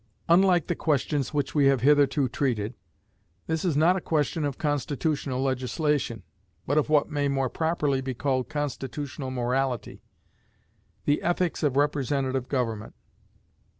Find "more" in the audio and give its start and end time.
7.27-7.51